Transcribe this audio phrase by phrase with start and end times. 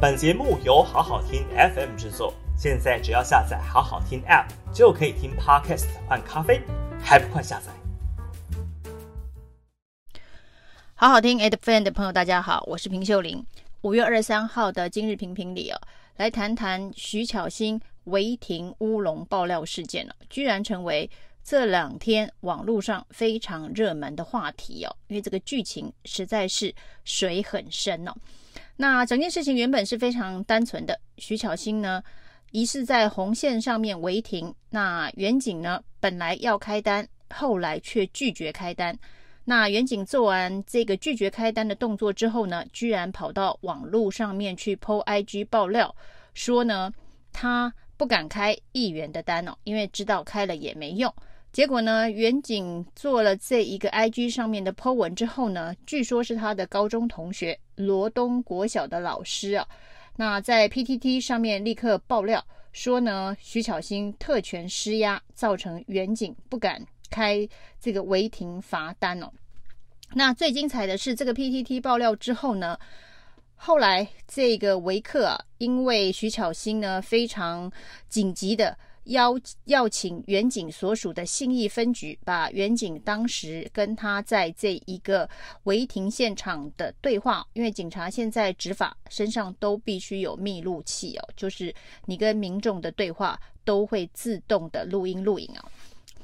[0.00, 1.44] 本节目由好好听
[1.74, 6.62] FM 制作，现在只要下载好好听 App 就可以听 Podcast 换咖啡，
[7.02, 7.72] 还不快下载？
[10.94, 13.44] 好好听 FM 的朋友，大家好，我是平秀玲。
[13.80, 15.80] 五月二十三号的今日评评里哦，
[16.16, 21.10] 来谈谈徐巧芯违停乌龙爆料事件了，居然成为
[21.42, 26.72] 这两天网络上非常热门的话题哦，因为这个剧情实在是
[27.02, 28.12] 水很深哦。
[28.80, 32.00] 那整件事情原本是非常单纯的，徐巧芯呢
[32.52, 38.96] 疑似在红线上面违停，那远景呢本来要开单，后来却拒绝开单。
[39.44, 45.92] 那远景做完这个拒绝开单的动作之后呢，居然跑到网络上面去 po IG 爆料，
[46.32, 46.92] 说呢
[47.32, 51.12] 他不敢开议员的单哦，因为知道开了也没用。
[51.50, 59.66] 结果呢，远景做了这一个 IG 上面的 po 文之后呢，据说是他的高中同学罗东国小的老师啊，
[60.16, 67.48] 那在 PTT 上面立刻爆料说呢，徐巧芯特权施压，造成远景不敢开
[67.80, 69.32] 这个违停罚单哦。
[70.14, 72.78] 那最精彩的是这个 PTT 爆料之后呢，
[73.56, 77.72] 后来这个维克啊，因为徐巧芯呢非常
[78.08, 78.76] 紧急的。
[79.08, 85.28] 邀邀请远警所属的信义分局，把远警当时跟他在这一个
[85.64, 91.74] 违停现场的对话，因为警察现在执法身上都必须有密录器哦，就是
[92.06, 95.64] 你跟民众的对话都会自动的录音录影哦。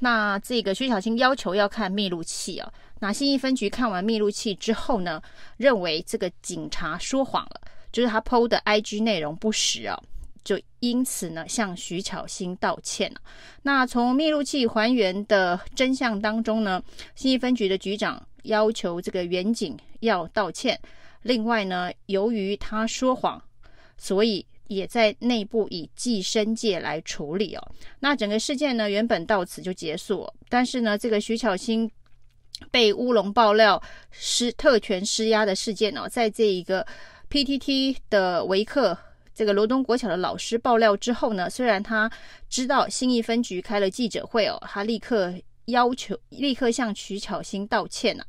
[0.00, 5.22] 那这个徐小青要求要看密录器哦，那信义分局看完密录器之后呢，
[5.56, 10.02] 认为这个警察说谎了，就是他 PO 的 IG 内容不实哦。
[10.44, 13.20] 就因此呢，向徐巧芯道歉了。
[13.62, 16.82] 那从密录器还原的真相当中呢，
[17.14, 20.78] 新义分局的局长要求这个员警要道歉。
[21.22, 23.42] 另外呢，由于他说谎，
[23.96, 27.72] 所以也在内部以记申诫来处理哦。
[28.00, 31.90] 那整个事件呢，原本到此就结束，但是呢，这个徐巧芯
[32.70, 36.86] 被乌龙爆料施特权施压的事件哦，在这一个
[37.30, 38.98] PTT 的维克。
[39.34, 42.10] 这个罗东国小的老师爆料之后呢，虽然他
[42.48, 45.34] 知道新义分局开了记者会哦，他立刻
[45.66, 48.24] 要求立刻向徐巧芯道歉了。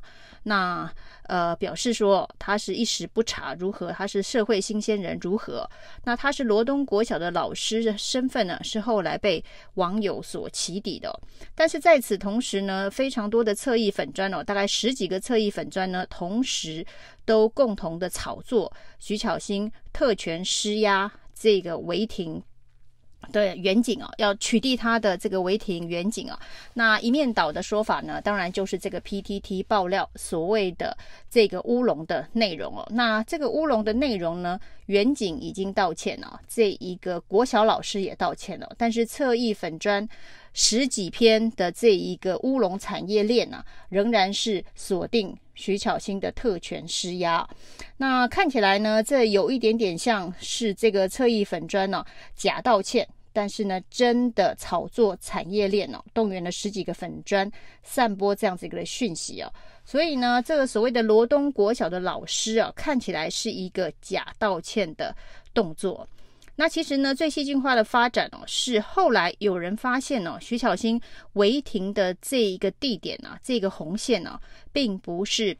[0.47, 0.88] 那
[1.23, 5.67] 呃表示说他是一时不察如何，他是社会新鲜人如何？
[6.03, 11.19] 那他是罗东国小的老师的身份呢，是后来被网友所起底的。
[11.55, 16.85] 但是在此同时呢，非常多的侧翼粉砖哦，大概十几个侧翼粉砖呢，同时
[17.25, 22.41] 都共同的炒作徐巧芯特权施压这个违停。
[23.31, 26.40] 对，员警哦，要取缔他的这个违停远景啊，
[26.75, 30.96] 那一面倒的说法呢，当然就是这个 PTT 爆料所谓的
[31.28, 32.88] 这个乌龙的内容哦。
[32.91, 40.07] 那这个乌龙的内容呢，远景已经道歉了，这一个国小老师也道歉了，但是侧翼粉砖
[40.55, 47.47] 十几篇的这一个乌龙产业链啊，仍然是锁定徐巧芯的特权施压。
[47.97, 53.07] 那看起来呢，这有一点点像是这个侧翼粉专呢、假道歉。
[53.33, 57.51] 但是呢，真的炒作产业链哦，动员了十几个粉专
[57.83, 59.51] 散播这样子一个讯息哦，
[59.83, 65.13] 所以呢，这个所谓的罗东国小的老师啊，看起来是一个假道歉的
[65.53, 66.07] 动作。
[66.55, 71.01] 那其实呢，最戏剧化的发展哦，是后来有人发现哦，徐巧芯
[71.33, 74.39] 违停的这一个地点啊，这个红线呢，
[74.71, 75.57] 并不是。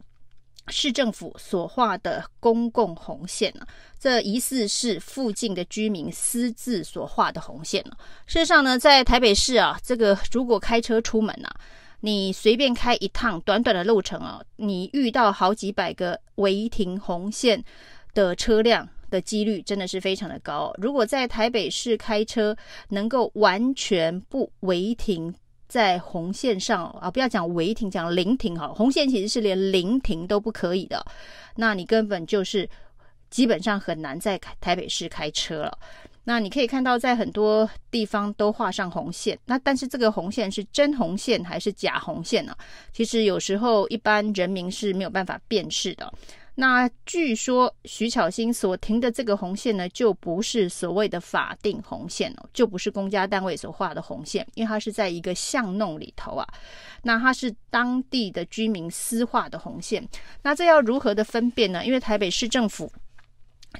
[0.68, 3.64] 市政府所画的公共红线呢，
[4.00, 7.92] 这疑似是附近的居民私自所画的红线呢。
[8.26, 11.54] 事实上呢，在台北市啊，这个如果开车出门啊，
[12.00, 17.62] 你随便开一趟短短的路程啊，你遇到好几百个违停红线
[18.12, 20.72] 的车辆的几率真的是非常的高。
[20.78, 22.56] 如果在台北市开车
[22.88, 25.34] 能够完全不违停，
[25.68, 28.68] 在红线上啊，不要讲违停，讲临停哈。
[28.68, 31.04] 红线其实是连临停都不可以的，
[31.56, 32.68] 那你根本就是
[33.30, 35.78] 基本上很难在台北市开车了。
[36.28, 42.52] 那你可以看到，在很多地方都画上红线，那但是这个红线是真红线还是假红线呢？
[42.92, 46.12] 其实有时候一般人民是没有办法辨识的。
[46.58, 56.46] 那据说徐巧芯所停的这个红线呢，就不是所谓的法定红线哦，就不是公家单位所画的红线，因为它是在一个巷弄里头啊。
[57.02, 60.02] 那它是当地的居民私画的红线，
[60.42, 61.84] 那这要如何的分辨呢？
[61.84, 62.90] 因为台北市政府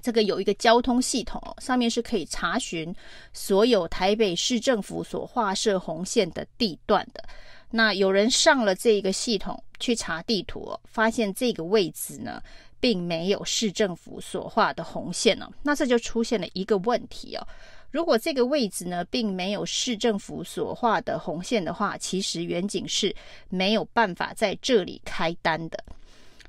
[0.03, 2.95] 这个有一个交通系统，上面是可以查询
[3.33, 7.25] 所有台北市政府所画设红线的地段的。
[7.71, 12.43] 那有人上了这一个系统去查地图，发现这个位置呢。
[12.79, 17.45] 并没有市政府所画的红线哦，那这就出现了一个问题哦。
[17.91, 23.13] 如果这个位置呢，并没有市政府所画的红线的话，其实远景是
[23.49, 25.83] 没有办法在这里开单的。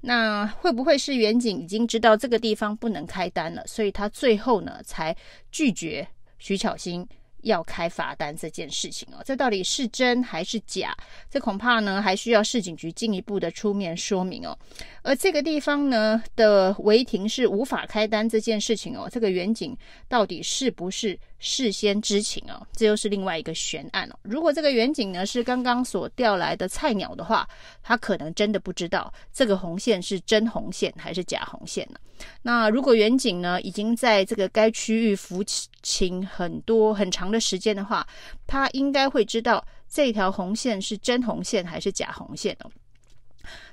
[0.02, 5.16] 那会不会是远景已经知道这个地方不能开单了，所以他最后呢才
[5.50, 6.06] 拒绝
[6.40, 7.08] 徐巧芯
[7.44, 10.96] 要开罚单这件事情哦，这到底是真还是假？
[11.30, 14.58] 这恐怕呢还需要市警局进一步的出面说明哦。
[15.04, 22.66] 而这个地方呢的违停是无法开单这件事情哦，这个远景到底是不是事先知情哦？
[22.74, 24.20] 这又是另外一个悬案哦。
[24.24, 27.48] 如果这个远景呢是刚刚所调来的菜鸟的话，
[27.84, 32.00] 他可能真的不知道这个红线是真红线还是假红线呢？
[32.42, 35.44] 那如果远景呢已经在这个该区域服
[35.84, 38.08] 勤很多很长的时间的话，
[38.48, 42.72] 他应该会知道这条红线是真红线还是假红线哦。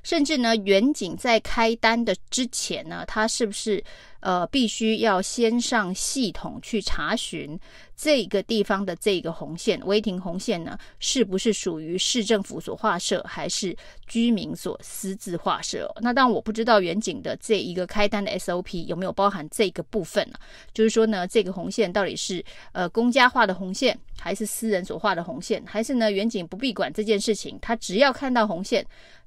[0.04, 3.82] 甚至呢，远景在开单的之前呢，他是不是
[4.24, 7.60] 呃必须要先上系统去查询
[7.94, 13.76] 这个地方的这个红线违停红线呢，是不是属于市政府所划设，还是
[14.06, 15.94] 居民所私自划设？
[16.00, 20.38] 那当然我不知道远景的这一个开单的 SOP 有没有包含这个部分呢？
[20.72, 22.42] 就是说呢，这个红线到底是
[22.72, 28.86] 呃公家画的红线，还是私人所画的红线，还是呢远景不必管这件事情，他只要看到红线。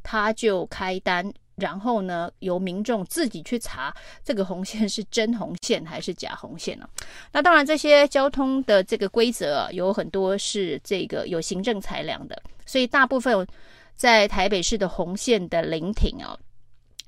[0.09, 3.94] 他就开单，然后呢，由民众自己去查
[4.24, 6.88] 这个红线是真红线还是假红线呢？
[7.33, 13.45] 那当然，这些交通的这个规则有很多是这个有行政裁量的，所以大部分
[13.95, 16.38] 在台北市的红线的临停啊，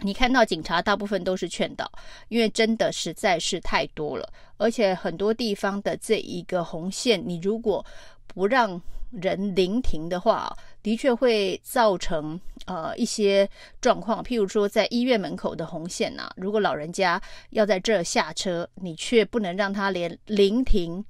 [0.01, 1.91] 你看到警察大部分都是劝导，
[2.29, 7.85] 因为真的实在是太多了，而且很多地方的这一个红线，你如果
[8.27, 8.81] 不让
[9.11, 13.49] 人临停的话，的确会造成呃一些
[13.81, 14.23] 状况。
[14.23, 21.03] 譬如说，在医院门口的红线呐、啊，如果老人家要在这下车，你却不能让他连临停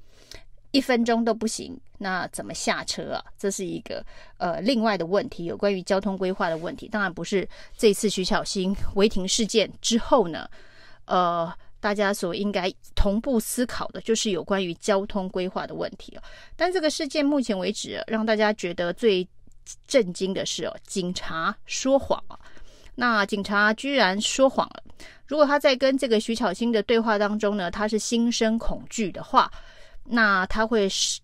[0.71, 3.24] 一分钟都不行，那怎么下车啊？
[3.38, 4.04] 这是一个
[4.38, 6.88] 呃另外的问题，有关于交通规划的问题。
[6.88, 7.48] 当然不是
[7.78, 10.50] 这次徐巧芯违停事件之后呢，
[11.06, 11.54] 呃。
[11.81, 16.22] 大家所应该同步思考的，就是有关于交通规划的问题哦。
[16.57, 19.25] 但这个事件目前为止，让大家觉得最
[19.88, 22.38] 震惊的是哦，警察说谎了。
[22.96, 24.84] 那警察居然说谎了。
[25.25, 29.50] 如果他在跟这个徐巧芯的对话当中呢，他是心生恐惧的话，
[30.04, 31.22] 那他会是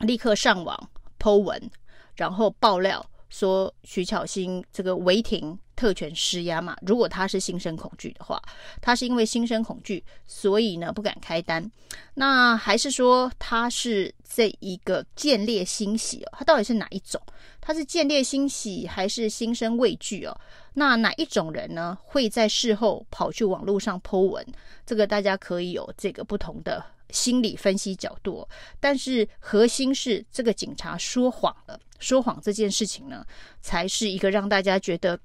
[0.00, 1.70] 立刻上网 Po 文，
[2.14, 5.58] 然后爆料说徐巧芯这个违停。
[5.76, 6.74] 特权施压嘛？
[6.86, 8.40] 如果他是心生恐惧的话，
[8.80, 11.70] 他是因为心生恐惧，所以呢不敢开单。
[12.14, 16.32] 那还是说他是这一个见猎心喜哦？
[16.38, 17.20] 他到底是哪一种？
[17.60, 20.34] 他是见猎心喜还是心生畏惧哦？
[20.72, 24.46] 那哪一种人呢会在事后跑去网络上 Po 文？
[24.86, 28.48] 这个大家可以有这个不同的心理分析角度。
[28.80, 33.26] 但是核心是这个警察说谎了，说谎这件事情呢，
[33.60, 35.18] 才是一个让大家觉得。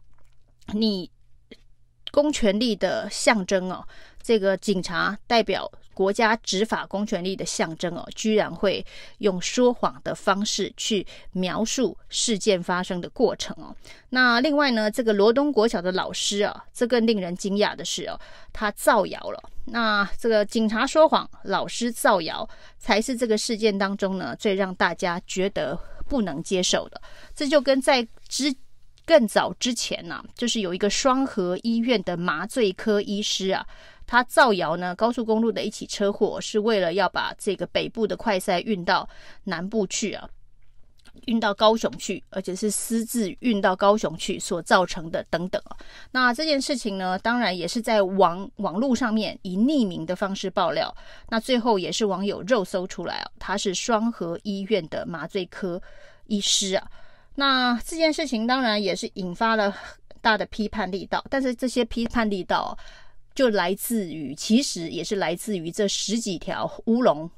[0.73, 1.09] 你
[2.11, 3.85] 公权力的象征哦，
[4.21, 8.85] 这个警察代表国家执法公权力的象征哦，居然会
[9.19, 13.75] 用说谎的方式去描述事件发生的过程哦。
[14.09, 18.19] 那另外呢，这个罗东国小的老师啊，这更令人惊讶的是哦，
[18.51, 19.41] 他造谣了。
[19.65, 25.77] 那这个警察说谎，老师造谣，才是这个事件当中呢，最让大家觉得
[26.07, 27.01] 不能接受的。
[27.35, 28.53] 这就跟在之。
[29.03, 33.65] 更早之前呢、就是有一个双和医院的麻醉科医师啊，
[34.11, 39.07] 他造谣呢，高速公路的一起车祸是为了要把这个北部的快筛运到
[39.45, 40.27] 南部去啊，
[41.27, 45.77] 运到高雄去，而且是私自运到高雄去所造成的等等啊。
[46.11, 50.93] 那这件事情呢，当然也是在网网络上面以匿名的方式爆料，
[51.29, 55.81] 那最后也是网友肉搜出来啊，他是双和医院的麻醉科
[56.27, 56.85] 医师啊。
[57.35, 59.73] 那这件事情当然也是引发了
[60.19, 62.77] 大的批判力道，但是这些批判力道
[63.33, 67.29] 就来自于，其实也是来自于这十几条乌龙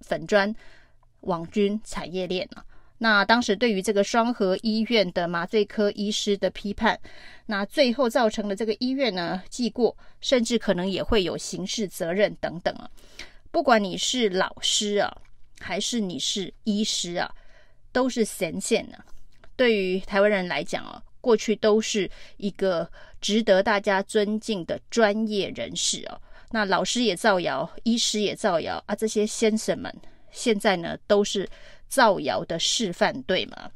[0.00, 0.54] 粉砖
[1.20, 2.64] 网军产业链啊。
[3.00, 6.98] 那当时对于这个双和医院的麻醉科医师的批判，
[7.46, 12.90] 那最后造成了这个医院呢记过，甚至可能也会有刑事责任等等啊。
[13.52, 15.16] 不管你是老师啊，
[15.60, 17.32] 还是你是医师啊，
[17.92, 18.98] 都是神仙呢。
[19.54, 22.88] 对于台湾人来讲啊，过去都是一个
[23.20, 26.20] 值得大家尊敬的专业人士哦。
[26.50, 29.94] 那老师也造谣，医师也造谣啊，这些先生们
[30.30, 31.48] 现在呢都是
[31.88, 33.70] 造谣的示范，对吗？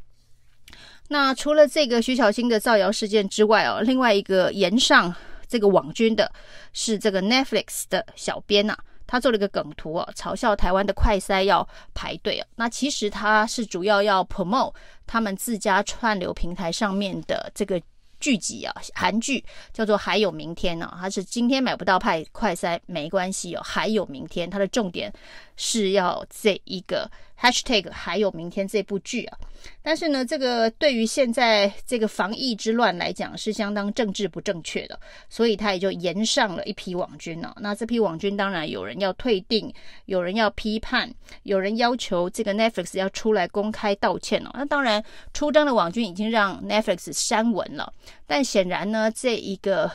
[1.08, 5.14] 那除了这个徐巧芯的造谣事件之外哦，另外一个延上
[5.46, 6.32] 这个网军的
[6.72, 8.74] 是这个 Netflix 的小编呐、
[9.12, 12.46] 他做了一个梗图哦，嘲笑台湾的快筛要排队哦。
[12.56, 14.74] 那其实他是主要要 promote
[15.06, 17.78] 他们自家串流平台上面的这个。
[18.22, 25.12] 剧集啊，韩剧叫做《还有明天》呢，他是今天买不到派快筛没关系哦，还有明天，它的重点
[25.56, 29.38] 是要这一个 hashtag 还有明天这部剧啊。
[29.80, 39.72] 但是呢，这个对于现在这个防疫之乱来讲是相当政治不正确的，所以他也就延上了一批网军呢、那这批网军当然有人要退订，
[40.06, 41.12] 有人要批判，
[41.44, 44.50] 有人要求这个 Netflix 要出来公开道歉哦。
[44.54, 47.92] 那当然，出征的网军已经让 Netflix 删文了，
[48.26, 49.88] 但显然呢，这一个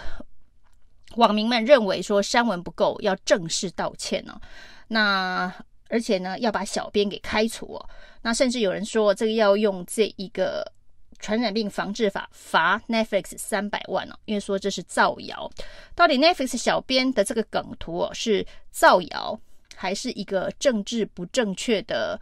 [1.17, 4.41] 网民们认为说删文不够，要正式道歉呢、哦。
[4.87, 5.53] 那
[5.89, 7.89] 而且呢，要把小编给开除哦。
[8.21, 10.69] 那甚至有人说，这个要用这一个
[11.19, 15.49] 传染病防治法罚 Netflix 三百万哦，因为说这是造谣。
[15.95, 19.39] 到底 Netflix 小编的这个梗图哦，是造谣，
[19.75, 22.19] 还是一个政治不正确的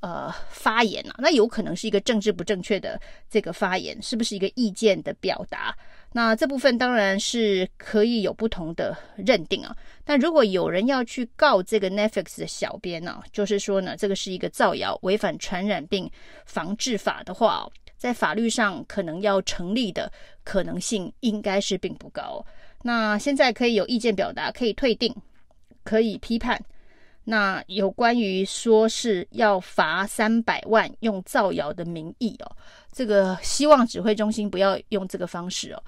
[0.00, 1.16] 呃发言、啊？
[1.18, 5.76] 那有可能是一个政治不正确的这个发言，是不是一个意见的表达？
[6.12, 16.10] 那这部分当然是可以有不同的认定啊，但如果有人要去告这个 Netflix 的小编呢、啊，就是说呢，这个是一个造谣，违反传染病
[16.46, 17.64] 防治法的话，
[17.96, 20.10] 在法律上可能要成立的
[20.42, 22.44] 可能性应该是并不高。
[22.82, 25.14] 那现在可以有意见表达，可以退订，
[25.84, 26.60] 可以批判。
[27.24, 32.56] 那有关于说是要罚三百万用造谣的名义哦，
[32.90, 35.82] 这个希望指挥中心不要用这个方式哦。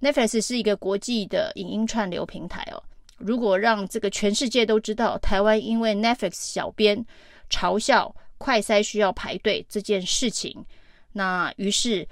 [0.00, 2.82] Netflix 是一个国际的影音串流平台哦，
[3.18, 7.06] 如果让这个全世界都知道台湾因为 Netflix 小编
[7.48, 10.66] 嘲笑快筛需要排队这件事情，
[11.12, 12.06] 那于是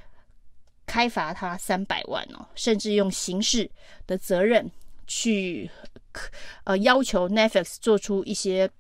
[0.86, 3.68] 开罚他三百万哦，甚至用刑事
[4.06, 4.70] 的责任
[5.06, 5.68] 去。
[6.64, 8.70] 呃，要求 Netflix 做出一些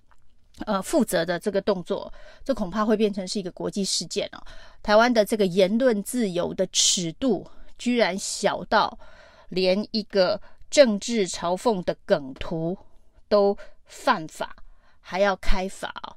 [0.66, 2.12] 呃负责的这个动作，
[2.44, 4.42] 这恐怕会变成是一个国际事件哦。
[4.82, 7.46] 台湾的这个言论自由的尺度，
[7.78, 8.98] 居然小到
[9.48, 12.76] 连一个政治嘲讽的梗图
[13.28, 13.56] 都
[13.86, 14.56] 犯法，
[15.00, 16.16] 还要开罚哦。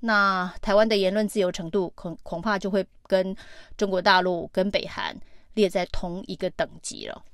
[0.00, 3.34] 那台湾的言论自由程度恐恐怕就会跟
[3.78, 5.16] 中国大陆跟北韩
[5.54, 7.24] 列在同一个等级了。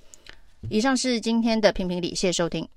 [0.69, 2.69] 以上是今天的评评理，谢谢收听。